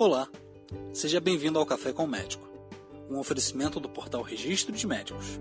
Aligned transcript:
Olá, 0.00 0.26
seja 0.94 1.20
bem-vindo 1.20 1.58
ao 1.58 1.66
Café 1.66 1.92
com 1.92 2.04
o 2.04 2.08
Médico, 2.08 2.48
um 3.10 3.18
oferecimento 3.18 3.78
do 3.78 3.86
portal 3.86 4.22
Registro 4.22 4.74
de 4.74 4.86
Médicos. 4.86 5.38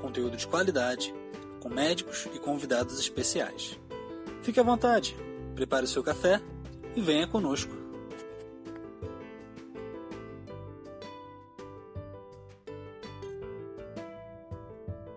Conteúdo 0.00 0.38
de 0.38 0.46
qualidade, 0.46 1.14
com 1.60 1.68
médicos 1.68 2.26
e 2.34 2.38
convidados 2.38 2.98
especiais. 2.98 3.78
Fique 4.40 4.58
à 4.58 4.62
vontade, 4.62 5.14
prepare 5.54 5.84
o 5.84 5.86
seu 5.86 6.02
café 6.02 6.40
e 6.96 7.02
venha 7.02 7.26
conosco. 7.26 7.70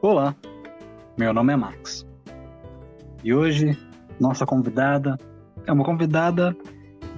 Olá, 0.02 0.36
meu 1.18 1.34
nome 1.34 1.54
é 1.54 1.56
Max. 1.56 2.06
E 3.24 3.34
hoje, 3.34 3.80
nossa 4.20 4.46
convidada 4.46 5.18
é 5.66 5.72
uma 5.72 5.86
convidada 5.86 6.54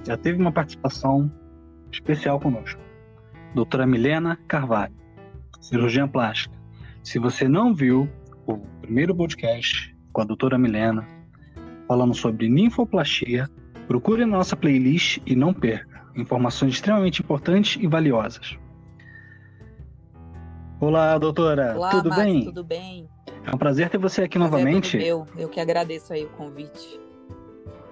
já 0.04 0.16
teve 0.16 0.40
uma 0.40 0.52
participação 0.52 1.30
especial 1.90 2.38
conosco. 2.38 2.80
Doutora 3.54 3.86
Milena 3.86 4.38
Carvalho, 4.46 4.94
cirurgiã 5.60 6.06
plástica. 6.06 6.54
Se 7.02 7.18
você 7.18 7.48
não 7.48 7.74
viu 7.74 8.08
o 8.46 8.58
primeiro 8.80 9.14
podcast 9.14 9.96
com 10.12 10.20
a 10.20 10.24
doutora 10.24 10.58
Milena, 10.58 11.06
falando 11.88 12.14
sobre 12.14 12.48
ninfoplastia, 12.48 13.48
procure 13.86 14.24
nossa 14.24 14.56
playlist 14.56 15.18
e 15.26 15.34
não 15.34 15.52
perca 15.52 16.04
informações 16.16 16.74
extremamente 16.74 17.22
importantes 17.22 17.82
e 17.82 17.86
valiosas. 17.86 18.58
Olá, 20.80 21.16
doutora. 21.18 21.74
Olá, 21.76 21.90
tudo 21.90 22.10
bem? 22.14 22.44
Tudo 22.44 22.64
bem? 22.64 23.08
É 23.44 23.54
um 23.54 23.58
prazer 23.58 23.88
ter 23.88 23.98
você 23.98 24.22
aqui 24.22 24.38
Prazer 24.38 24.58
é 24.58 24.62
novamente. 24.62 24.96
meu. 24.96 25.26
Eu 25.36 25.48
que 25.48 25.60
agradeço 25.60 26.12
aí 26.12 26.24
o 26.24 26.28
convite. 26.30 27.00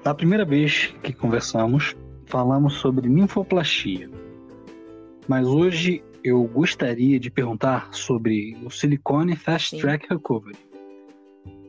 Da 0.03 0.15
primeira 0.15 0.45
vez 0.45 0.95
que 1.03 1.13
conversamos, 1.13 1.97
falamos 2.33 2.73
sobre 2.77 3.11
ninfoplastia. 3.11 4.09
Mas 5.29 5.47
hoje 5.47 6.03
eu 6.25 6.43
gostaria 6.45 7.21
de 7.21 7.31
perguntar 7.31 7.93
sobre 7.93 8.57
o 8.65 8.71
silicone 8.71 9.37
Fast. 9.37 9.79
Track 9.79 10.07
Recovery. 10.09 10.57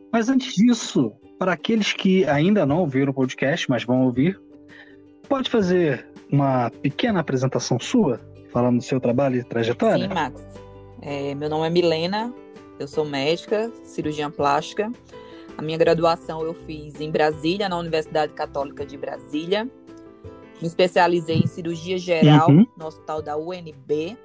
Mas 0.09 0.29
antes 0.29 0.55
disso, 0.55 1.11
para 1.37 1.51
aqueles 1.51 1.91
que 1.91 2.23
ainda 2.25 2.65
não 2.65 2.79
ouviram 2.79 3.11
o 3.11 3.13
podcast, 3.13 3.69
mas 3.69 3.83
vão 3.83 4.03
ouvir, 4.03 4.39
pode 5.27 5.49
fazer 5.49 6.07
uma 6.31 6.69
pequena 6.69 7.19
apresentação 7.19 7.77
sua, 7.77 8.21
falando 8.49 8.77
do 8.77 8.83
seu 8.83 9.01
trabalho 9.01 9.41
e 9.41 9.43
trajetória? 9.43 10.07
Sim, 10.07 10.13
Max. 10.13 10.47
É, 11.01 11.35
meu 11.35 11.49
nome 11.49 11.67
é 11.67 11.69
Milena, 11.69 12.33
eu 12.79 12.87
sou 12.87 13.03
médica, 13.03 13.69
cirurgiã 13.83 14.31
plástica. 14.31 14.89
A 15.57 15.61
minha 15.61 15.77
graduação 15.77 16.41
eu 16.41 16.53
fiz 16.53 17.01
em 17.01 17.11
Brasília, 17.11 17.67
na 17.67 17.77
Universidade 17.77 18.31
Católica 18.31 18.85
de 18.85 18.97
Brasília. 18.97 19.69
Me 20.63 20.67
especializei 20.67 21.39
em 21.39 21.45
cirurgia 21.45 21.97
geral 21.97 22.49
Uhum. 22.49 22.65
no 22.77 22.85
Hospital 22.85 23.21
da 23.21 23.35
UNB 23.35 24.17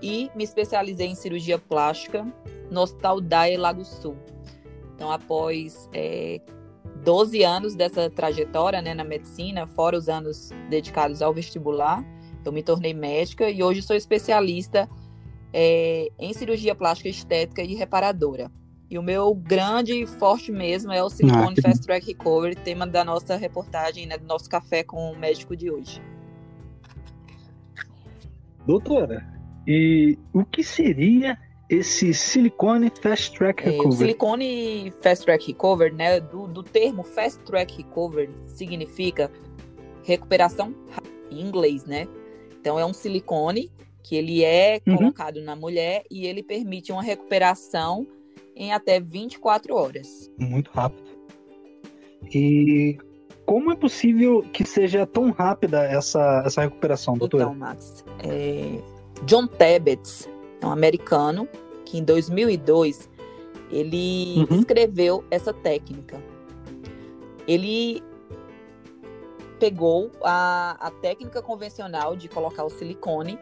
e 0.00 0.30
me 0.34 0.44
especializei 0.44 1.08
em 1.08 1.14
cirurgia 1.14 1.58
plástica 1.58 2.26
no 2.70 2.80
Hospital 2.80 3.20
DAE 3.20 3.58
Lago 3.58 3.84
Sul. 3.84 4.16
Então, 4.94 5.12
após 5.12 5.90
é, 5.92 6.40
12 7.04 7.44
anos 7.44 7.74
dessa 7.74 8.08
trajetória 8.08 8.80
né, 8.80 8.94
na 8.94 9.04
medicina, 9.04 9.66
fora 9.66 9.94
os 9.94 10.08
anos 10.08 10.48
dedicados 10.70 11.20
ao 11.20 11.34
vestibular, 11.34 12.02
eu 12.42 12.50
me 12.50 12.62
tornei 12.62 12.94
médica 12.94 13.50
e 13.50 13.62
hoje 13.62 13.82
sou 13.82 13.94
especialista 13.94 14.88
é, 15.52 16.08
em 16.18 16.32
cirurgia 16.32 16.74
plástica 16.74 17.10
estética 17.10 17.62
e 17.62 17.74
reparadora. 17.74 18.50
E 18.92 18.98
o 18.98 19.02
meu 19.02 19.34
grande 19.34 20.02
e 20.02 20.06
forte 20.06 20.52
mesmo 20.52 20.92
é 20.92 21.02
o 21.02 21.08
Silicone 21.08 21.54
que 21.54 21.62
Fast 21.62 21.82
Track 21.86 22.08
Recovery, 22.08 22.54
tema 22.54 22.86
da 22.86 23.02
nossa 23.02 23.36
reportagem, 23.36 24.04
né, 24.06 24.18
do 24.18 24.26
nosso 24.26 24.50
café 24.50 24.84
com 24.84 25.10
o 25.12 25.18
médico 25.18 25.56
de 25.56 25.70
hoje. 25.70 26.02
Doutora, 28.66 29.26
e 29.66 30.18
o 30.34 30.44
que 30.44 30.62
seria 30.62 31.38
esse 31.70 32.12
silicone 32.12 32.92
Fast 33.00 33.32
Track 33.38 33.62
É, 33.64 33.68
o 33.68 33.72
Recovery? 33.72 33.96
silicone 33.96 34.92
Fast 35.00 35.24
Track 35.24 35.46
Recovery, 35.46 35.94
né, 35.94 36.20
do, 36.20 36.46
do 36.46 36.62
termo 36.62 37.02
Fast 37.02 37.40
Track 37.44 37.78
Recovery, 37.78 38.28
significa 38.46 39.30
recuperação 40.04 40.74
em 41.30 41.40
inglês, 41.40 41.86
né? 41.86 42.06
Então 42.60 42.78
é 42.78 42.84
um 42.84 42.92
silicone 42.92 43.72
que 44.02 44.16
ele 44.16 44.44
é 44.44 44.82
Uhum. 44.86 44.96
colocado 44.98 45.40
na 45.40 45.56
mulher 45.56 46.04
e 46.10 46.26
ele 46.26 46.42
permite 46.42 46.92
uma 46.92 47.02
recuperação 47.02 48.06
em 48.56 48.72
até 48.72 49.00
24 49.00 49.74
horas. 49.74 50.30
Muito 50.38 50.70
rápido. 50.72 51.10
E 52.34 52.96
como 53.46 53.72
é 53.72 53.76
possível 53.76 54.42
que 54.52 54.64
seja 54.64 55.06
tão 55.06 55.30
rápida 55.30 55.82
essa, 55.84 56.42
essa 56.46 56.60
recuperação, 56.62 57.16
doutora? 57.18 57.44
Então, 57.44 57.54
Max, 57.54 58.04
é, 58.20 58.78
John 59.24 59.46
Tebbets 59.46 60.28
é 60.60 60.66
um 60.66 60.70
americano 60.70 61.48
que 61.84 61.98
em 61.98 62.04
2002 62.04 63.10
ele 63.70 64.38
Uhum. 64.38 64.58
descreveu 64.58 65.24
essa 65.30 65.52
técnica. 65.52 66.22
Ele 67.48 68.02
pegou 69.58 70.10
a, 70.22 70.76
a 70.80 70.90
técnica 70.90 71.40
convencional 71.40 72.14
de 72.16 72.28
colocar 72.28 72.64
o 72.64 72.70
silicone 72.70 73.38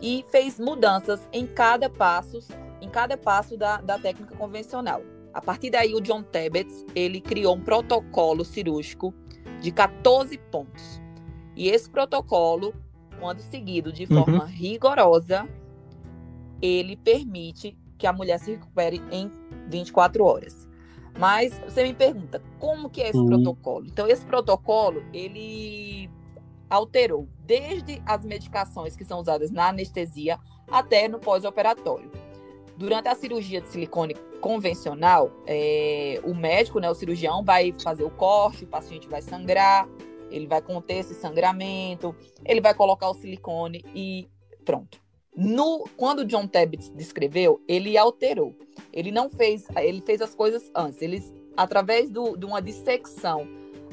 e 0.00 0.24
fez 0.28 0.58
mudanças 0.58 1.28
em 1.32 1.46
cada 1.46 1.88
passo, 1.90 2.40
em 2.80 2.88
cada 2.88 3.16
passo 3.16 3.56
da, 3.56 3.78
da 3.80 3.98
técnica 3.98 4.34
convencional. 4.36 5.02
A 5.32 5.40
partir 5.40 5.70
daí, 5.70 5.94
o 5.94 6.00
John 6.00 6.22
Tebbets 6.22 6.84
ele 6.94 7.20
criou 7.20 7.54
um 7.56 7.60
protocolo 7.60 8.44
cirúrgico 8.44 9.14
de 9.60 9.70
14 9.70 10.36
pontos. 10.50 11.00
E 11.56 11.68
esse 11.68 11.88
protocolo, 11.88 12.74
quando 13.20 13.40
seguido 13.40 13.92
de 13.92 14.04
Uhum. 14.04 14.14
forma 14.14 14.44
rigorosa, 14.46 15.48
ele 16.60 16.96
permite 16.96 17.76
que 17.98 18.06
a 18.06 18.12
mulher 18.12 18.38
se 18.38 18.52
recupere 18.52 19.00
em 19.10 19.30
24 19.68 20.24
horas. 20.24 20.68
Mas 21.18 21.58
você 21.60 21.82
me 21.82 21.94
pergunta, 21.94 22.42
como 22.58 22.88
que 22.88 23.02
é 23.02 23.10
esse 23.10 23.18
Uhum. 23.18 23.26
protocolo? 23.26 23.86
Então, 23.86 24.08
esse 24.08 24.24
protocolo, 24.24 25.02
ele 25.12 26.08
alterou 26.68 27.28
desde 27.44 28.00
as 28.06 28.24
medicações 28.24 28.96
que 28.96 29.04
são 29.04 29.20
usadas 29.20 29.50
na 29.50 29.68
anestesia 29.68 30.38
até 30.70 31.08
no 31.08 31.18
pós-operatório. 31.18 32.10
Durante 32.80 33.08
a 33.08 33.14
cirurgia 33.14 33.60
de 33.60 33.68
silicone 33.68 34.14
convencional, 34.40 35.30
é, 35.46 36.18
o 36.24 36.34
médico, 36.34 36.80
né, 36.80 36.88
o 36.88 36.94
cirurgião, 36.94 37.44
vai 37.44 37.74
fazer 37.78 38.02
o 38.02 38.10
corte, 38.10 38.64
o 38.64 38.66
paciente 38.66 39.06
vai 39.06 39.20
sangrar, 39.20 39.86
ele 40.30 40.46
vai 40.46 40.62
conter 40.62 40.94
esse 40.94 41.12
sangramento, 41.12 42.16
ele 42.42 42.58
vai 42.58 42.72
colocar 42.72 43.10
o 43.10 43.12
silicone 43.12 43.84
e 43.94 44.30
pronto. 44.64 44.98
No, 45.36 45.86
quando 45.94 46.20
o 46.20 46.24
John 46.24 46.46
Tebbets 46.46 46.88
descreveu, 46.88 47.62
ele 47.68 47.98
alterou. 47.98 48.56
Ele 48.90 49.10
não 49.10 49.28
fez, 49.28 49.66
ele 49.76 50.00
fez 50.00 50.22
as 50.22 50.34
coisas 50.34 50.70
antes. 50.74 51.02
Ele, 51.02 51.22
através 51.58 52.08
do, 52.08 52.34
de 52.34 52.46
uma 52.46 52.62
dissecção 52.62 53.46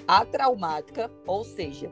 atraumática, 0.07 1.11
ou 1.25 1.43
seja, 1.43 1.91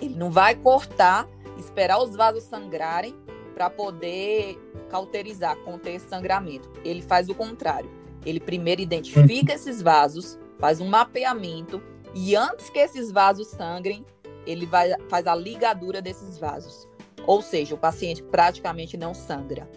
ele 0.00 0.14
não 0.14 0.30
vai 0.30 0.54
cortar, 0.54 1.28
esperar 1.58 2.00
os 2.00 2.14
vasos 2.14 2.44
sangrarem 2.44 3.12
para 3.54 3.70
poder 3.70 4.58
cauterizar, 4.90 5.56
conter 5.58 5.94
esse 5.94 6.08
sangramento. 6.08 6.70
Ele 6.84 7.00
faz 7.00 7.28
o 7.28 7.34
contrário. 7.34 7.90
Ele 8.26 8.40
primeiro 8.40 8.80
identifica 8.80 9.54
esses 9.54 9.80
vasos, 9.80 10.38
faz 10.58 10.80
um 10.80 10.88
mapeamento 10.88 11.82
e 12.14 12.36
antes 12.36 12.70
que 12.70 12.78
esses 12.78 13.10
vasos 13.10 13.48
sangrem, 13.48 14.04
ele 14.46 14.66
vai, 14.66 14.90
faz 15.08 15.26
a 15.26 15.34
ligadura 15.34 16.00
desses 16.00 16.38
vasos. 16.38 16.88
Ou 17.26 17.42
seja, 17.42 17.74
o 17.74 17.78
paciente 17.78 18.22
praticamente 18.22 18.96
não 18.96 19.14
sangra. 19.14 19.68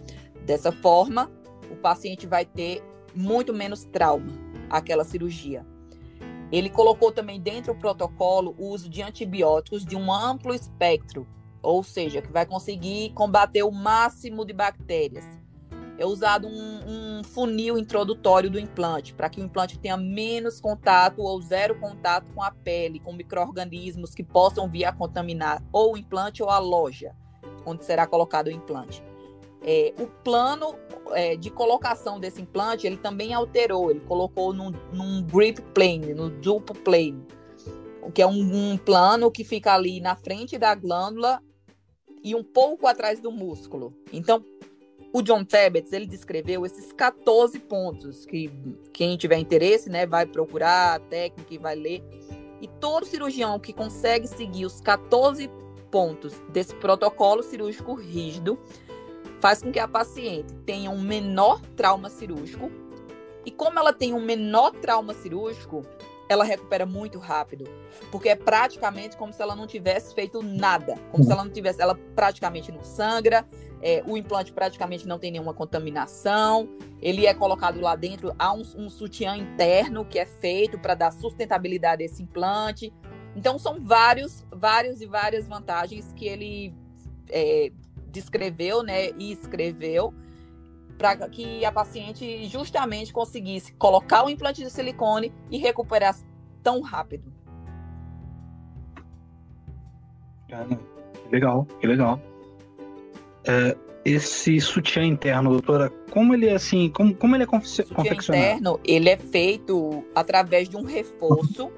Dessa 0.44 0.70
forma, 0.70 1.30
o 1.70 1.76
paciente 1.76 2.26
vai 2.26 2.44
ter 2.44 2.82
muito 3.14 3.52
menos 3.52 3.84
trauma 3.84 4.32
aquela 4.70 5.04
cirurgia. 5.04 5.66
Ele 6.50 6.70
colocou 6.70 7.12
também 7.12 7.40
dentro 7.40 7.74
do 7.74 7.80
protocolo 7.80 8.54
o 8.58 8.68
uso 8.68 8.88
de 8.88 9.02
antibióticos 9.02 9.84
de 9.84 9.96
um 9.96 10.12
amplo 10.12 10.54
espectro, 10.54 11.26
ou 11.62 11.82
seja, 11.82 12.22
que 12.22 12.32
vai 12.32 12.46
conseguir 12.46 13.12
combater 13.14 13.62
o 13.62 13.70
máximo 13.70 14.44
de 14.44 14.52
bactérias. 14.52 15.24
É 15.98 16.06
usado 16.06 16.46
um, 16.46 16.80
um 17.18 17.24
funil 17.24 17.76
introdutório 17.76 18.48
do 18.48 18.58
implante, 18.58 19.12
para 19.12 19.28
que 19.28 19.40
o 19.40 19.44
implante 19.44 19.78
tenha 19.78 19.96
menos 19.96 20.60
contato 20.60 21.22
ou 21.22 21.40
zero 21.42 21.78
contato 21.80 22.30
com 22.32 22.42
a 22.42 22.52
pele, 22.52 23.00
com 23.00 23.12
micro-organismos 23.12 24.14
que 24.14 24.22
possam 24.22 24.68
vir 24.68 24.84
a 24.84 24.92
contaminar 24.92 25.62
ou 25.72 25.94
o 25.94 25.98
implante 25.98 26.42
ou 26.42 26.50
a 26.50 26.58
loja 26.58 27.14
onde 27.68 27.84
será 27.84 28.06
colocado 28.06 28.48
o 28.48 28.50
implante. 28.50 29.02
É, 29.62 29.92
o 29.98 30.06
plano 30.06 30.74
é, 31.10 31.36
de 31.36 31.50
colocação 31.50 32.20
desse 32.20 32.40
implante, 32.40 32.86
ele 32.86 32.96
também 32.96 33.34
alterou, 33.34 33.90
ele 33.90 34.00
colocou 34.00 34.52
num, 34.52 34.72
num 34.92 35.22
grip 35.22 35.60
plane, 35.74 36.14
no 36.14 36.30
duplo 36.30 36.76
plane, 36.76 37.26
o 38.02 38.10
que 38.10 38.22
é 38.22 38.26
um, 38.26 38.72
um 38.72 38.78
plano 38.78 39.30
que 39.30 39.44
fica 39.44 39.74
ali 39.74 40.00
na 40.00 40.16
frente 40.16 40.56
da 40.56 40.74
glândula 40.74 41.42
e 42.22 42.34
um 42.34 42.42
pouco 42.42 42.86
atrás 42.86 43.20
do 43.20 43.30
músculo. 43.30 43.94
Então, 44.12 44.44
o 45.12 45.22
John 45.22 45.44
Tebbets, 45.44 45.92
ele 45.92 46.06
descreveu 46.06 46.66
esses 46.66 46.92
14 46.92 47.58
pontos 47.60 48.26
que 48.26 48.50
quem 48.92 49.16
tiver 49.16 49.38
interesse, 49.38 49.88
né, 49.88 50.06
vai 50.06 50.26
procurar 50.26 50.96
a 50.96 50.98
técnica 50.98 51.54
e 51.54 51.58
vai 51.58 51.74
ler. 51.74 52.04
E 52.60 52.68
todo 52.68 53.06
cirurgião 53.06 53.58
que 53.58 53.72
consegue 53.72 54.26
seguir 54.26 54.66
os 54.66 54.80
14 54.80 55.50
pontos 55.90 56.34
desse 56.50 56.74
protocolo 56.74 57.42
cirúrgico 57.42 57.94
rígido 57.94 58.58
faz 59.40 59.62
com 59.62 59.70
que 59.70 59.78
a 59.78 59.88
paciente 59.88 60.54
tenha 60.66 60.90
um 60.90 61.00
menor 61.00 61.60
trauma 61.76 62.10
cirúrgico. 62.10 62.70
E 63.46 63.50
como 63.50 63.78
ela 63.78 63.92
tem 63.92 64.12
um 64.12 64.20
menor 64.20 64.72
trauma 64.72 65.14
cirúrgico, 65.14 65.82
ela 66.28 66.44
recupera 66.44 66.84
muito 66.84 67.18
rápido, 67.18 67.64
porque 68.10 68.28
é 68.28 68.36
praticamente 68.36 69.16
como 69.16 69.32
se 69.32 69.40
ela 69.40 69.56
não 69.56 69.66
tivesse 69.66 70.14
feito 70.14 70.42
nada, 70.42 70.94
como 71.10 71.24
se 71.24 71.32
ela 71.32 71.44
não 71.44 71.50
tivesse, 71.50 71.80
ela 71.80 71.94
praticamente 72.14 72.70
não 72.70 72.84
sangra, 72.84 73.46
é, 73.80 74.02
o 74.06 74.16
implante 74.16 74.52
praticamente 74.52 75.06
não 75.06 75.18
tem 75.18 75.30
nenhuma 75.30 75.54
contaminação, 75.54 76.68
ele 77.00 77.26
é 77.26 77.32
colocado 77.32 77.80
lá 77.80 77.96
dentro, 77.96 78.34
há 78.38 78.52
um, 78.52 78.62
um 78.76 78.90
sutiã 78.90 79.36
interno 79.36 80.04
que 80.04 80.18
é 80.18 80.26
feito 80.26 80.78
para 80.78 80.94
dar 80.94 81.12
sustentabilidade 81.12 82.02
a 82.02 82.06
esse 82.06 82.22
implante. 82.22 82.92
Então 83.36 83.58
são 83.58 83.80
vários, 83.80 84.44
vários 84.50 85.00
e 85.00 85.06
várias 85.06 85.46
vantagens 85.46 86.12
que 86.14 86.26
ele 86.26 86.74
é, 87.30 87.70
descreveu, 88.10 88.82
né, 88.82 89.10
e 89.16 89.32
escreveu 89.32 90.12
para 90.98 91.28
que 91.28 91.64
a 91.64 91.70
paciente 91.70 92.44
justamente 92.48 93.12
conseguisse 93.12 93.72
colocar 93.74 94.24
o 94.24 94.28
implante 94.28 94.62
de 94.62 94.68
silicone 94.68 95.32
e 95.48 95.56
recuperar 95.56 96.16
tão 96.62 96.82
rápido. 96.82 97.32
Legal, 101.30 101.66
que 101.80 101.86
legal. 101.86 102.20
É, 103.46 103.76
esse 104.04 104.60
sutiã 104.60 105.04
interno, 105.04 105.50
doutora, 105.50 105.88
como 106.10 106.34
ele 106.34 106.48
é 106.48 106.54
assim, 106.54 106.90
como, 106.90 107.14
como 107.14 107.36
ele 107.36 107.44
é 107.44 107.46
confe 107.46 107.84
confeccionado? 107.84 108.44
interno, 108.44 108.80
ele 108.84 109.08
é 109.08 109.16
feito 109.16 110.04
através 110.14 110.68
de 110.68 110.76
um 110.76 110.82
reforço 110.82 111.70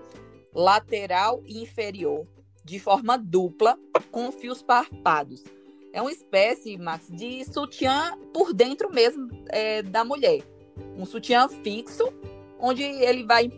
lateral 0.55 1.43
e 1.47 1.63
inferior, 1.63 2.27
de 2.65 2.79
forma 2.79 3.19
dupla, 3.19 3.77
com 4.11 4.33
fios 4.33 4.63
parpados 4.63 5.45
é 5.93 6.01
uma 6.01 6.13
espécie, 6.13 6.77
Max, 6.77 7.07
de 7.09 7.45
sutiã 7.45 8.17
por 8.33 8.53
dentro 8.53 8.93
mesmo 8.93 9.29
é, 9.49 9.83
da 9.83 10.05
mulher. 10.05 10.43
Um 10.97 11.05
sutiã 11.05 11.49
fixo, 11.49 12.13
onde 12.59 12.83
ele 12.83 13.25
vai 13.25 13.51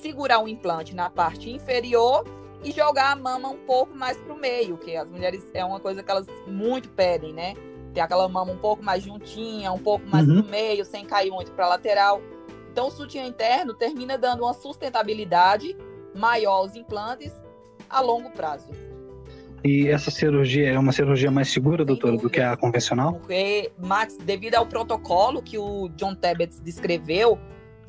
segurar 0.00 0.42
o 0.42 0.48
implante 0.48 0.94
na 0.94 1.10
parte 1.10 1.50
inferior 1.50 2.24
e 2.62 2.70
jogar 2.70 3.12
a 3.12 3.16
mama 3.16 3.48
um 3.48 3.58
pouco 3.66 3.94
mais 3.94 4.16
para 4.18 4.32
o 4.32 4.38
meio, 4.38 4.76
que 4.76 4.96
as 4.96 5.10
mulheres 5.10 5.42
é 5.54 5.64
uma 5.64 5.80
coisa 5.80 6.02
que 6.02 6.10
elas 6.10 6.26
muito 6.46 6.88
pedem, 6.90 7.32
né? 7.32 7.54
Ter 7.94 8.00
aquela 8.00 8.28
mama 8.28 8.52
um 8.52 8.58
pouco 8.58 8.84
mais 8.84 9.02
juntinha, 9.02 9.72
um 9.72 9.78
pouco 9.78 10.06
mais 10.06 10.28
uhum. 10.28 10.36
no 10.36 10.44
meio, 10.44 10.84
sem 10.84 11.04
cair 11.04 11.30
muito 11.30 11.50
para 11.52 11.66
a 11.66 11.68
lateral. 11.70 12.20
Então, 12.70 12.86
o 12.86 12.90
sutiã 12.90 13.26
interno 13.26 13.74
termina 13.74 14.16
dando 14.16 14.44
uma 14.44 14.54
sustentabilidade 14.54 15.76
maior 16.14 16.58
aos 16.58 16.76
implantes 16.76 17.32
a 17.88 18.00
longo 18.00 18.30
prazo. 18.30 18.68
E 19.62 19.88
essa 19.88 20.10
cirurgia 20.10 20.70
é 20.70 20.78
uma 20.78 20.92
cirurgia 20.92 21.30
mais 21.30 21.50
segura, 21.50 21.84
doutora, 21.84 22.16
do 22.16 22.30
que 22.30 22.40
a 22.40 22.56
convencional? 22.56 23.14
Porque, 23.14 23.70
Max, 23.78 24.16
devido 24.16 24.54
ao 24.54 24.66
protocolo 24.66 25.42
que 25.42 25.58
o 25.58 25.88
John 25.90 26.14
Tebet 26.14 26.60
descreveu, 26.62 27.38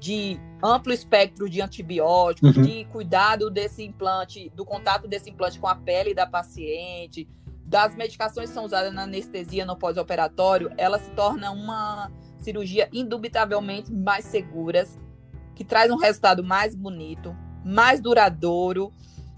de 0.01 0.39
amplo 0.63 0.91
espectro 0.91 1.47
de 1.47 1.61
antibióticos, 1.61 2.57
uhum. 2.57 2.63
de 2.63 2.85
cuidado 2.85 3.51
desse 3.51 3.83
implante, 3.83 4.51
do 4.55 4.65
contato 4.65 5.07
desse 5.07 5.29
implante 5.29 5.59
com 5.59 5.67
a 5.67 5.75
pele 5.75 6.15
da 6.15 6.25
paciente, 6.25 7.29
das 7.63 7.95
medicações 7.95 8.49
que 8.49 8.55
são 8.55 8.65
usadas 8.65 8.91
na 8.91 9.03
anestesia 9.03 9.63
no 9.63 9.77
pós-operatório, 9.77 10.71
ela 10.75 10.97
se 10.97 11.11
torna 11.11 11.51
uma 11.51 12.11
cirurgia 12.39 12.89
indubitavelmente 12.91 13.93
mais 13.93 14.25
seguras, 14.25 14.97
que 15.55 15.63
traz 15.63 15.91
um 15.91 15.97
resultado 15.97 16.43
mais 16.43 16.73
bonito, 16.73 17.35
mais 17.63 18.01
duradouro 18.01 18.91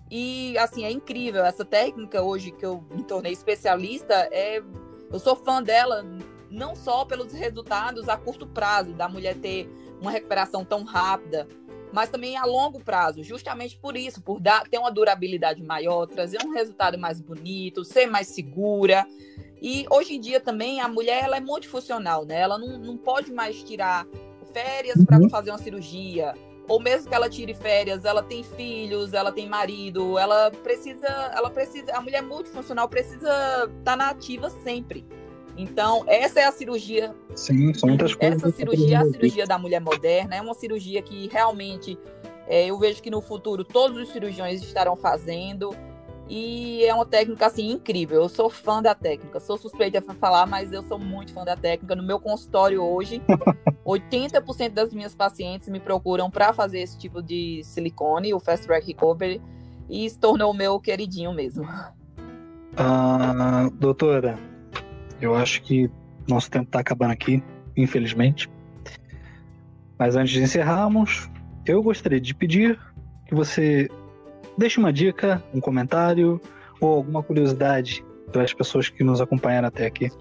e 0.10 0.58
assim, 0.58 0.84
é 0.84 0.92
incrível. 0.92 1.44
Essa 1.44 1.66
técnica 1.66 2.22
hoje 2.22 2.52
que 2.52 2.66
eu 2.66 2.84
me 2.92 3.04
tornei 3.04 3.32
especialista, 3.32 4.14
é, 4.32 4.62
eu 5.12 5.20
sou 5.20 5.36
fã 5.36 5.62
dela 5.62 6.06
não 6.50 6.76
só 6.76 7.04
pelos 7.04 7.34
resultados 7.34 8.08
a 8.08 8.16
curto 8.16 8.46
prazo, 8.46 8.94
da 8.94 9.10
mulher 9.10 9.36
ter 9.36 9.68
uma 10.00 10.12
recuperação 10.12 10.64
tão 10.64 10.84
rápida, 10.84 11.48
mas 11.92 12.10
também 12.10 12.38
a 12.38 12.46
longo 12.46 12.80
prazo, 12.80 13.24
justamente 13.24 13.78
por 13.78 13.96
isso, 13.96 14.22
por 14.22 14.40
dar, 14.40 14.68
ter 14.68 14.78
uma 14.78 14.92
durabilidade 14.92 15.64
maior, 15.64 16.06
trazer 16.06 16.38
um 16.46 16.52
resultado 16.52 16.98
mais 16.98 17.20
bonito, 17.20 17.84
ser 17.84 18.08
mais 18.08 18.28
segura. 18.28 19.08
E 19.62 19.86
hoje 19.90 20.16
em 20.16 20.20
dia 20.20 20.40
também 20.40 20.82
a 20.82 20.88
mulher 20.88 21.24
ela 21.24 21.38
é 21.38 21.40
multifuncional, 21.40 22.26
né? 22.26 22.40
Ela 22.40 22.58
não, 22.58 22.78
não 22.78 22.98
pode 22.98 23.32
mais 23.32 23.64
tirar 23.64 24.06
férias 24.52 25.04
para 25.06 25.18
uhum. 25.18 25.30
fazer 25.30 25.52
uma 25.52 25.58
cirurgia 25.58 26.34
ou 26.68 26.80
mesmo 26.80 27.10
que 27.10 27.16
ela 27.16 27.30
tire 27.30 27.54
férias, 27.54 28.06
ela 28.06 28.24
tem 28.24 28.44
filhos, 28.44 29.14
ela 29.14 29.32
tem 29.32 29.48
marido, 29.48 30.18
ela 30.18 30.50
precisa, 30.50 31.08
ela 31.36 31.50
precisa, 31.50 31.94
a 31.94 32.02
mulher 32.02 32.22
multifuncional 32.22 32.88
precisa 32.88 33.20
estar 33.20 33.70
tá 33.84 33.96
na 33.96 34.10
ativa 34.10 34.50
sempre. 34.50 35.06
Então, 35.56 36.04
essa 36.08 36.40
é 36.40 36.46
a 36.46 36.52
cirurgia. 36.52 37.14
Sim, 37.36 37.74
são 37.74 37.90
muitas 37.90 38.16
coisas. 38.16 38.42
Essa 38.42 38.52
cirurgia 38.56 38.98
é 38.98 39.02
a 39.02 39.06
cirurgia 39.06 39.46
da 39.46 39.58
mulher 39.58 39.82
moderna, 39.82 40.36
é 40.36 40.42
uma 40.42 40.54
cirurgia 40.54 41.02
que 41.02 41.28
realmente 41.28 41.98
é, 42.48 42.66
eu 42.66 42.78
vejo 42.78 43.02
que 43.02 43.12
no 43.12 43.22
futuro 43.22 43.64
todos 43.64 43.98
os 43.98 44.10
cirurgiões 44.10 44.62
estarão 44.62 44.96
fazendo. 44.96 45.70
E 46.36 46.84
é 46.84 46.92
uma 46.92 47.06
técnica 47.06 47.46
assim 47.46 47.70
incrível. 47.70 48.24
Eu 48.24 48.28
sou 48.28 48.50
fã 48.50 48.82
da 48.82 48.96
técnica. 48.96 49.40
Sou 49.40 49.56
suspeita 49.56 50.02
para 50.02 50.16
falar, 50.16 50.48
mas 50.48 50.74
eu 50.74 50.82
sou 50.82 50.98
muito 50.98 51.32
fã 51.32 51.46
da 51.46 51.56
técnica. 51.56 51.96
No 51.96 52.02
meu 52.02 52.20
consultório 52.20 52.82
hoje, 52.82 53.22
80% 53.86 54.70
das 54.70 54.92
minhas 54.92 55.14
pacientes 55.14 55.70
me 55.70 55.80
procuram 55.80 56.32
para 56.32 56.52
fazer 56.52 56.80
esse 56.80 56.98
tipo 56.98 57.22
de 57.22 57.62
silicone, 57.64 58.34
o 58.34 58.40
Fast 58.40 58.66
Track 58.66 58.88
Recovery, 58.88 59.40
e 59.88 60.10
se 60.10 60.18
tornou 60.18 60.50
o 60.50 60.56
meu 60.56 60.80
queridinho 60.80 61.32
mesmo. 61.34 61.70
Ah, 62.76 63.70
doutora, 63.76 64.36
eu 65.22 65.36
acho 65.36 65.62
que 65.62 65.88
nosso 66.28 66.50
tempo 66.50 66.66
está 66.66 66.80
acabando 66.80 67.12
aqui, 67.12 67.44
infelizmente. 67.78 68.50
Mas 70.00 70.16
antes 70.16 70.34
de 70.34 70.42
encerrarmos, 70.42 71.30
eu 71.64 71.84
gostaria 71.84 72.20
de 72.20 72.34
pedir 72.34 72.80
que 73.28 73.36
você 73.36 73.88
Deixe 74.58 74.80
uma 74.80 74.94
dica, 74.94 75.44
um 75.54 75.60
comentário 75.60 76.40
ou 76.80 76.94
alguma 76.94 77.24
curiosidade 77.24 78.06
para 78.32 78.44
as 78.44 78.54
pessoas 78.54 78.90
que 78.90 79.04
nos 79.04 79.22
acompanharam 79.22 79.68
até 79.68 79.86
aqui. 79.86 80.12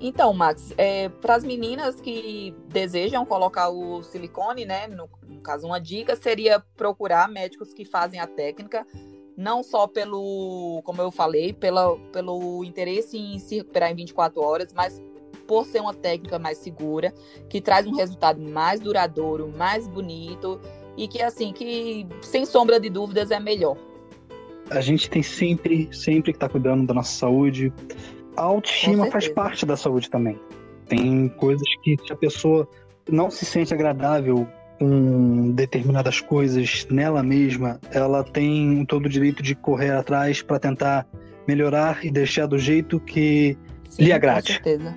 Então, 0.00 0.32
Max, 0.32 0.72
é, 0.78 1.08
para 1.08 1.34
as 1.34 1.44
meninas 1.44 2.00
que 2.00 2.54
desejam 2.68 3.26
colocar 3.26 3.68
o 3.68 4.02
silicone, 4.02 4.64
né? 4.64 4.86
No, 4.86 5.08
no, 5.28 5.40
caso, 5.40 5.66
uma 5.66 5.80
dica 5.80 6.14
seria 6.14 6.62
procurar 6.76 7.28
médicos 7.28 7.74
que 7.74 7.84
fazem 7.84 8.20
a 8.20 8.26
técnica, 8.26 8.86
não 9.36 9.62
só 9.62 9.88
pelo, 9.88 10.80
como 10.84 11.02
eu 11.02 11.10
falei, 11.10 11.52
pela, 11.52 11.98
pelo 12.12 12.62
interesse 12.64 13.18
em 13.18 13.38
se 13.40 13.56
recuperar 13.56 13.90
em 13.90 13.96
24 13.96 14.40
horas, 14.40 14.72
mas 14.72 15.02
por 15.48 15.64
ser 15.64 15.80
uma 15.80 15.94
técnica 15.94 16.38
mais 16.38 16.58
segura, 16.58 17.12
que 17.48 17.60
traz 17.60 17.86
um 17.86 17.96
resultado 17.96 18.40
mais 18.40 18.80
duradouro, 18.80 19.48
mais 19.56 19.88
bonito 19.88 20.60
e 20.98 21.06
que 21.06 21.22
assim, 21.22 21.52
que 21.52 22.06
sem 22.20 22.44
sombra 22.44 22.80
de 22.80 22.90
dúvidas 22.90 23.30
é 23.30 23.38
melhor. 23.38 23.76
A 24.68 24.80
gente 24.80 25.08
tem 25.08 25.22
sempre, 25.22 25.88
sempre 25.92 26.32
que 26.32 26.36
estar 26.36 26.48
tá 26.48 26.52
cuidando 26.52 26.84
da 26.86 26.92
nossa 26.92 27.12
saúde. 27.12 27.72
A 28.36 28.42
autoestima 28.42 29.06
faz 29.06 29.28
parte 29.28 29.64
da 29.64 29.76
saúde 29.76 30.10
também. 30.10 30.38
Tem 30.86 31.28
coisas 31.28 31.66
que 31.82 31.96
se 32.04 32.12
a 32.12 32.16
pessoa 32.16 32.68
não 33.08 33.30
se 33.30 33.46
sente 33.46 33.72
agradável 33.72 34.46
com 34.78 35.52
determinadas 35.52 36.20
coisas 36.20 36.86
nela 36.90 37.22
mesma, 37.22 37.80
ela 37.92 38.22
tem 38.22 38.84
todo 38.84 39.06
o 39.06 39.08
direito 39.08 39.42
de 39.42 39.54
correr 39.54 39.92
atrás 39.92 40.42
para 40.42 40.58
tentar 40.58 41.06
melhorar 41.46 42.04
e 42.04 42.10
deixar 42.10 42.46
do 42.46 42.58
jeito 42.58 43.00
que 43.00 43.56
Sim, 43.88 44.04
lhe 44.04 44.12
agrade. 44.12 44.48
Com 44.48 44.52
certeza. 44.52 44.94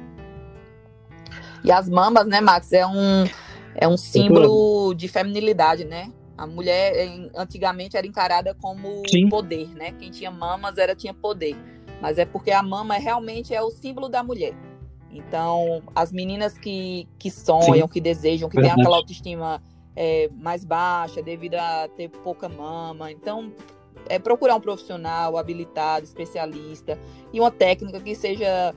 E 1.64 1.72
as 1.72 1.88
mamas, 1.88 2.26
né, 2.26 2.42
Max, 2.42 2.74
é 2.74 2.86
um 2.86 3.26
é 3.76 3.88
um 3.88 3.98
símbolo 3.98 4.94
de 4.94 5.08
feminilidade, 5.08 5.86
né? 5.86 6.12
A 6.38 6.48
mulher 6.48 6.94
antigamente 7.36 7.96
era 7.96 8.08
encarada 8.08 8.56
como 8.56 9.04
Sim. 9.08 9.30
poder, 9.30 9.68
né? 9.76 9.92
Quem 9.94 10.10
tinha 10.10 10.32
mamas 10.32 10.78
era 10.78 10.96
tinha 10.96 11.14
poder. 11.14 11.56
Mas 12.02 12.18
é 12.18 12.26
porque 12.26 12.52
a 12.52 12.64
mama 12.64 12.96
realmente 12.96 13.54
é 13.54 13.62
o 13.62 13.70
símbolo 13.70 14.10
da 14.10 14.24
mulher. 14.24 14.56
Então, 15.12 15.84
as 15.94 16.12
meninas 16.12 16.58
que, 16.58 17.08
que 17.20 17.30
sonham, 17.30 17.88
Sim. 17.88 17.94
que 17.94 18.02
desejam, 18.02 18.50
que 18.50 18.60
têm 18.60 18.72
aquela 18.72 18.98
autoestima 18.98 19.62
é, 19.96 20.30
mais 20.34 20.64
baixa 20.64 21.22
devido 21.22 21.56
a 21.56 21.88
ter 21.90 22.10
pouca 22.10 22.48
mama. 22.48 23.12
Então, 23.12 23.54
é 24.08 24.18
procurar 24.18 24.56
um 24.56 24.62
profissional 24.62 25.38
habilitado, 25.38 26.06
especialista 26.06 26.98
e 27.32 27.40
uma 27.40 27.52
técnica 27.52 28.00
que 28.00 28.16
seja 28.16 28.74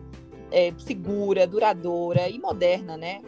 é, 0.50 0.72
segura, 0.76 1.46
duradoura 1.46 2.28
e 2.28 2.38
moderna, 2.38 2.96
né? 2.96 3.22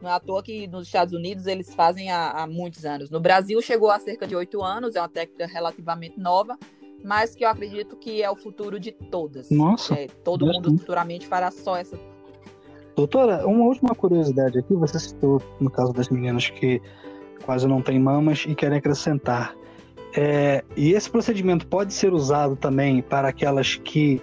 Não 0.00 0.08
é 0.08 0.12
à 0.12 0.20
toa 0.20 0.42
que 0.42 0.66
nos 0.68 0.86
Estados 0.86 1.12
Unidos 1.12 1.46
eles 1.46 1.74
fazem 1.74 2.10
há, 2.10 2.30
há 2.30 2.46
muitos 2.46 2.84
anos. 2.84 3.10
No 3.10 3.20
Brasil 3.20 3.60
chegou 3.60 3.90
há 3.90 3.98
cerca 3.98 4.26
de 4.26 4.36
oito 4.36 4.62
anos, 4.62 4.94
é 4.94 5.00
uma 5.00 5.08
técnica 5.08 5.46
relativamente 5.46 6.18
nova, 6.18 6.56
mas 7.04 7.34
que 7.34 7.44
eu 7.44 7.48
acredito 7.48 7.96
que 7.96 8.22
é 8.22 8.30
o 8.30 8.36
futuro 8.36 8.78
de 8.78 8.92
todas. 8.92 9.50
Nossa. 9.50 9.94
É, 9.94 10.06
todo 10.24 10.46
mundo 10.46 10.76
futuramente 10.78 11.26
fará 11.26 11.50
só 11.50 11.76
essa. 11.76 11.98
Doutora, 12.94 13.46
uma 13.46 13.64
última 13.64 13.94
curiosidade 13.94 14.58
aqui, 14.58 14.74
você 14.74 14.98
citou 14.98 15.40
no 15.60 15.70
caso 15.70 15.92
das 15.92 16.08
meninas 16.08 16.50
que 16.50 16.82
quase 17.44 17.66
não 17.66 17.80
têm 17.80 17.98
mamas 17.98 18.44
e 18.46 18.54
querem 18.54 18.78
acrescentar. 18.78 19.56
É, 20.16 20.64
e 20.76 20.92
esse 20.92 21.08
procedimento 21.08 21.66
pode 21.66 21.92
ser 21.92 22.12
usado 22.12 22.56
também 22.56 23.02
para 23.02 23.28
aquelas 23.28 23.76
que 23.76 24.20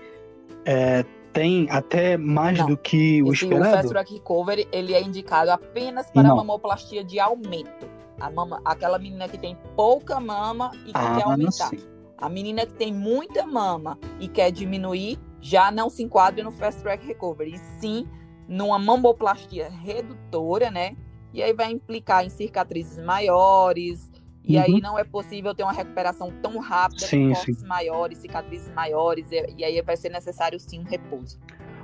é, 0.66 1.06
têm 1.36 1.68
até 1.70 2.16
mais 2.18 2.58
Não. 2.58 2.68
do 2.68 2.78
que 2.78 3.22
o 3.22 3.32
Esse, 3.34 3.44
o 3.44 3.50
esperado? 3.50 3.76
Fast 3.76 3.90
Track 3.90 4.14
Recovery, 4.14 4.68
ele 4.72 4.94
é 4.94 5.02
indicado 5.04 5.52
apenas 5.52 6.10
para 6.10 6.24
Não. 6.24 6.38
mamoplastia 6.38 7.04
de 7.04 7.20
aumento. 7.20 7.88
A 8.20 8.32
mama, 8.32 8.62
aquela 8.64 8.98
menina 8.98 9.28
que 9.28 9.38
tem 9.38 9.58
pouca 9.76 10.18
mama 10.20 10.72
e 10.84 10.86
que 10.88 10.94
quer 10.94 11.22
Ah, 11.24 11.26
aumentar. 11.26 11.70
sim. 11.70 11.80
A 12.18 12.30
menina 12.30 12.66
que 12.66 12.74
tem 12.74 12.94
muita 12.94 13.46
mama 13.46 14.00
e 14.20 14.30
quer 14.30 14.50
diminuir, 14.50 15.20
já 15.42 15.70
não 15.70 15.90
se 15.90 16.02
enquadra 16.02 16.42
no 16.42 16.52
Fast 16.52 16.82
Track 16.82 17.06
Recovery, 17.06 17.56
e 17.56 17.58
sim 17.80 18.08
numa 18.48 18.80
mamoplastia 18.80 19.70
redutora, 19.70 20.72
né? 20.72 20.96
E 21.34 21.44
aí 21.44 21.52
vai 21.52 21.70
implicar 21.72 22.24
em 22.26 22.30
cicatrizes 22.30 22.98
maiores, 23.04 24.10
e 24.48 24.58
Uhum. 24.58 24.64
aí 24.64 24.82
não 24.82 24.98
é 25.00 25.04
possível 25.04 25.54
ter 25.56 25.64
uma 25.64 25.74
recuperação 25.74 26.32
tão 26.42 26.58
rápida, 26.60 27.06
Sim, 27.06 27.30
com 27.30 27.36
cortes 27.36 27.64
maiores, 27.64 28.18
cicatrizes 28.20 28.72
maiores, 28.74 29.26
e, 29.32 29.64
aí 29.64 29.82
vai 29.82 29.98
ser 29.98 30.10
necessário 30.10 30.60
sim 30.60 30.80
um 30.80 30.84
repouso. 30.84 31.40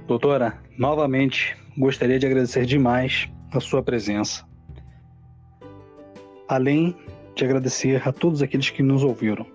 Doutora, 0.08 0.62
novamente 0.78 1.58
gostaria 1.78 2.20
de 2.20 2.26
agradecer 2.26 2.66
demais 2.66 3.30
a 3.52 3.60
sua 3.60 3.82
presença. 3.82 4.46
Além 6.48 6.96
de 7.36 7.46
agradecer 7.46 8.06
a 8.08 8.12
todos 8.12 8.42
aqueles 8.42 8.70
que 8.70 8.84
nos 8.84 9.04
ouviram. 9.04 9.46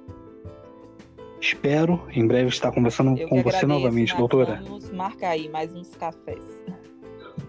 Espero 1.40 2.02
em 2.10 2.26
breve 2.26 2.48
estar 2.48 2.72
conversando 2.72 3.16
Eu 3.20 3.28
com 3.28 3.36
você 3.42 3.58
agradeço, 3.58 3.66
novamente, 3.66 4.16
doutora. 4.16 4.60
Vamos 4.64 4.90
marcar 4.90 5.30
aí 5.30 5.48
mais 5.50 5.72
uns 5.74 5.94
cafés. 5.94 6.42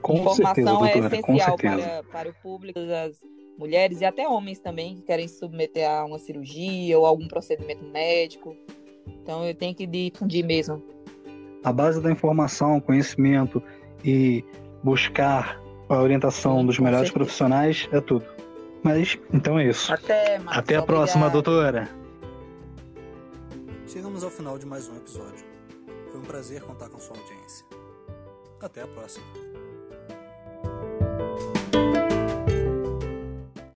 Com 0.01 0.15
Informação 0.17 0.45
certeza, 0.45 0.69
doutora, 0.69 1.15
é 1.15 1.21
com 1.21 1.33
essencial 1.33 1.57
certeza. 1.57 1.77
para, 1.77 2.03
para 2.03 2.29
o 2.29 2.33
público, 2.43 2.79
as 2.79 3.17
mulheres 3.57 4.01
e 4.01 4.05
até 4.05 4.27
homens 4.27 4.59
também 4.59 4.95
que 4.95 5.01
querem 5.01 5.27
se 5.27 5.39
submeter 5.39 5.89
a 5.89 6.05
uma 6.05 6.19
cirurgia 6.19 6.97
ou 6.97 7.05
algum 7.05 7.27
procedimento 7.27 7.83
médico. 7.85 8.55
Então 9.07 9.45
eu 9.45 9.53
tenho 9.55 9.73
que 9.75 9.85
difundir 9.87 10.45
mesmo. 10.45 10.81
A 11.63 11.73
base 11.73 12.01
da 12.01 12.11
informação, 12.11 12.79
conhecimento 12.79 13.61
e 14.03 14.43
buscar 14.83 15.61
a 15.89 16.01
orientação 16.01 16.59
Sim, 16.59 16.65
dos 16.65 16.79
melhores 16.79 17.07
certeza. 17.07 17.13
profissionais 17.13 17.89
é 17.91 17.99
tudo. 17.99 18.25
Mas 18.83 19.17
então 19.33 19.57
é 19.59 19.67
isso. 19.67 19.91
Até, 19.91 20.37
Marcos, 20.39 20.57
Até 20.57 20.75
a 20.75 20.81
próxima, 20.81 21.27
obrigada. 21.27 21.51
doutora. 21.51 21.89
Chegamos 23.87 24.23
ao 24.23 24.29
final 24.29 24.57
de 24.57 24.65
mais 24.65 24.87
um 24.87 24.95
episódio. 24.95 25.45
Foi 26.11 26.19
um 26.19 26.23
prazer 26.23 26.61
contar 26.61 26.89
com 26.89 26.99
sua 26.99 27.17
audiência. 27.17 27.65
Até 28.61 28.81
a 28.83 28.87
próxima. 28.87 29.25